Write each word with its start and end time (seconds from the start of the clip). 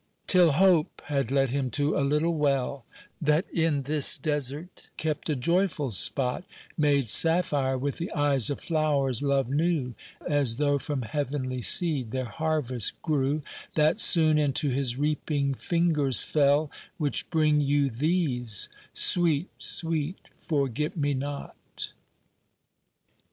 Till 0.25 0.53
Hope 0.53 1.03
had 1.09 1.29
led 1.29 1.51
him 1.51 1.69
to 1.77 1.95
a 1.95 2.01
little 2.01 2.33
well 2.33 2.85
That 3.21 3.45
in 3.53 3.83
this 3.83 4.17
desert 4.17 4.89
kept 4.97 5.29
a 5.29 5.35
joyful 5.35 5.91
spot, 5.91 6.43
Made 6.75 7.07
sapphire 7.07 7.77
with 7.77 7.99
the 7.99 8.11
eyes 8.13 8.49
of 8.49 8.59
flowers 8.61 9.21
Love 9.21 9.47
knew, 9.47 9.93
As 10.27 10.57
though 10.57 10.79
from 10.79 11.03
heavenly 11.03 11.61
seed 11.61 12.09
their 12.09 12.25
harvest 12.25 12.99
grew, 13.03 13.43
That 13.75 13.99
soon 13.99 14.39
into 14.39 14.69
his 14.69 14.97
reaping 14.97 15.53
fingers 15.53 16.23
fell 16.23 16.71
Which 16.97 17.29
bring 17.29 17.61
you 17.61 17.91
these—sweet, 17.91 19.49
sweet 19.59 20.17
FORGET 20.39 20.97
ME 20.97 21.13
NOT. 21.13 21.55